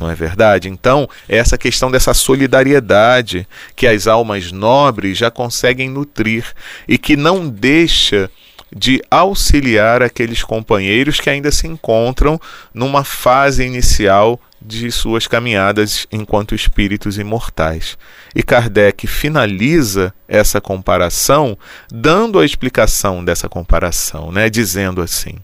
Não 0.00 0.10
é 0.10 0.14
verdade? 0.14 0.68
Então, 0.68 1.08
é 1.28 1.36
essa 1.36 1.56
questão 1.56 1.90
dessa 1.90 2.14
solidariedade 2.14 3.46
que 3.76 3.86
as 3.86 4.06
almas 4.06 4.50
nobres 4.50 5.18
já 5.18 5.30
conseguem 5.30 5.88
nutrir 5.88 6.44
e 6.88 6.98
que 6.98 7.16
não 7.16 7.48
deixa 7.48 8.30
de 8.74 9.00
auxiliar 9.08 10.02
aqueles 10.02 10.42
companheiros 10.42 11.20
que 11.20 11.30
ainda 11.30 11.52
se 11.52 11.66
encontram 11.68 12.40
numa 12.72 13.04
fase 13.04 13.64
inicial 13.64 14.40
de 14.60 14.90
suas 14.90 15.26
caminhadas 15.26 16.06
enquanto 16.10 16.54
espíritos 16.54 17.18
imortais. 17.18 17.96
E 18.34 18.42
Kardec 18.42 19.06
finaliza 19.06 20.12
essa 20.26 20.60
comparação 20.60 21.56
dando 21.92 22.40
a 22.40 22.44
explicação 22.44 23.24
dessa 23.24 23.48
comparação, 23.48 24.32
né, 24.32 24.50
dizendo 24.50 25.02
assim: 25.02 25.36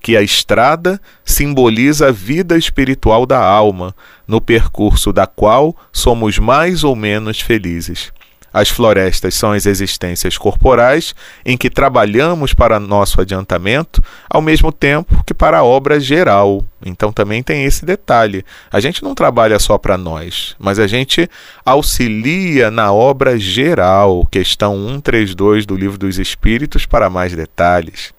que 0.00 0.16
a 0.16 0.22
estrada 0.22 1.00
simboliza 1.24 2.08
a 2.08 2.12
vida 2.12 2.56
espiritual 2.56 3.26
da 3.26 3.42
alma, 3.42 3.94
no 4.28 4.40
percurso 4.40 5.12
da 5.12 5.26
qual 5.26 5.74
somos 5.92 6.38
mais 6.38 6.84
ou 6.84 6.94
menos 6.94 7.40
felizes. 7.40 8.12
As 8.56 8.70
florestas 8.70 9.34
são 9.34 9.52
as 9.52 9.66
existências 9.66 10.38
corporais 10.38 11.14
em 11.44 11.58
que 11.58 11.68
trabalhamos 11.68 12.54
para 12.54 12.80
nosso 12.80 13.20
adiantamento, 13.20 14.02
ao 14.30 14.40
mesmo 14.40 14.72
tempo 14.72 15.22
que 15.26 15.34
para 15.34 15.58
a 15.58 15.62
obra 15.62 16.00
geral. 16.00 16.64
Então 16.82 17.12
também 17.12 17.42
tem 17.42 17.64
esse 17.64 17.84
detalhe. 17.84 18.42
A 18.72 18.80
gente 18.80 19.02
não 19.02 19.14
trabalha 19.14 19.58
só 19.58 19.76
para 19.76 19.98
nós, 19.98 20.56
mas 20.58 20.78
a 20.78 20.86
gente 20.86 21.28
auxilia 21.66 22.70
na 22.70 22.90
obra 22.90 23.38
geral. 23.38 24.26
Questão 24.30 24.88
132 24.88 25.66
do 25.66 25.76
Livro 25.76 25.98
dos 25.98 26.18
Espíritos 26.18 26.86
para 26.86 27.10
mais 27.10 27.36
detalhes. 27.36 28.15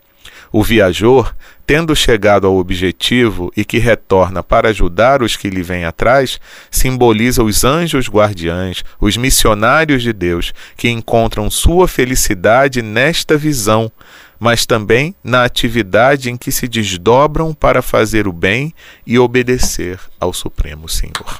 O 0.58 0.64
viajor 0.64 1.36
tendo 1.68 1.96
chegado 1.96 2.48
ao 2.48 2.58
objetivo 2.58 3.54
e 3.56 3.64
que 3.64 3.78
retorna 3.78 4.42
para 4.42 4.70
ajudar 4.70 5.22
os 5.22 5.36
que 5.36 5.52
lhe 5.52 5.62
vêm 5.62 5.86
atrás, 5.86 6.40
simboliza 6.72 7.44
os 7.44 7.64
anjos 7.64 8.10
guardiães, 8.10 8.84
os 9.00 9.16
missionários 9.18 10.02
de 10.02 10.12
Deus, 10.12 10.56
que 10.76 10.90
encontram 10.90 11.48
sua 11.52 11.88
felicidade 11.88 12.82
nesta 12.82 13.38
visão, 13.38 13.92
mas 14.40 14.66
também 14.66 15.14
na 15.24 15.44
atividade 15.44 16.32
em 16.32 16.36
que 16.36 16.52
se 16.52 16.68
desdobram 16.68 17.54
para 17.54 17.84
fazer 17.84 18.28
o 18.28 18.34
bem 18.34 18.74
e 19.06 19.20
obedecer 19.20 20.00
ao 20.20 20.34
Supremo 20.34 20.90
Senhor. 20.90 21.40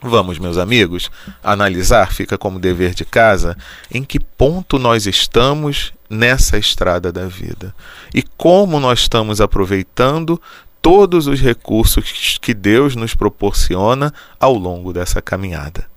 Vamos, 0.00 0.38
meus 0.38 0.56
amigos, 0.56 1.10
analisar, 1.42 2.12
fica 2.12 2.38
como 2.38 2.60
dever 2.60 2.94
de 2.94 3.04
casa, 3.04 3.56
em 3.92 4.04
que 4.04 4.20
ponto 4.20 4.78
nós 4.78 5.08
estamos 5.08 5.92
nessa 6.10 6.58
estrada 6.58 7.12
da 7.12 7.26
vida 7.26 7.72
e 8.12 8.22
como 8.36 8.80
nós 8.80 9.00
estamos 9.00 9.40
aproveitando 9.40 10.42
todos 10.82 11.28
os 11.28 11.40
recursos 11.40 12.38
que 12.40 12.52
Deus 12.52 12.96
nos 12.96 13.14
proporciona 13.14 14.12
ao 14.38 14.54
longo 14.54 14.92
dessa 14.92 15.22
caminhada. 15.22 15.88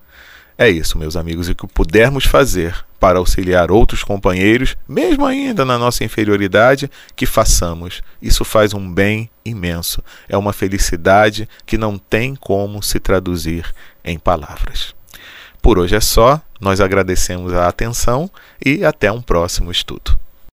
É 0.57 0.69
isso, 0.69 0.97
meus 0.97 1.15
amigos, 1.15 1.49
e 1.49 1.51
o 1.51 1.55
que 1.55 1.65
pudermos 1.67 2.25
fazer 2.25 2.85
para 2.99 3.19
auxiliar 3.19 3.71
outros 3.71 4.03
companheiros, 4.03 4.77
mesmo 4.87 5.25
ainda 5.25 5.65
na 5.65 5.77
nossa 5.77 6.03
inferioridade, 6.03 6.89
que 7.15 7.25
façamos. 7.25 8.01
Isso 8.21 8.45
faz 8.45 8.73
um 8.73 8.93
bem 8.93 9.29
imenso. 9.43 10.01
É 10.29 10.37
uma 10.37 10.53
felicidade 10.53 11.49
que 11.65 11.77
não 11.77 11.97
tem 11.97 12.35
como 12.35 12.83
se 12.83 12.99
traduzir 12.99 13.73
em 14.05 14.17
palavras. 14.19 14.93
Por 15.63 15.79
hoje 15.79 15.95
é 15.95 16.01
só, 16.01 16.41
nós 16.59 16.81
agradecemos 16.81 17.53
a 17.53 17.69
atenção 17.69 18.29
e 18.63 18.83
até 18.83 19.09
um 19.09 19.21
próximo 19.21 19.71
estudo. 19.71 20.19